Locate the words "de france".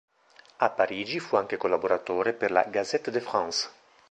3.11-3.69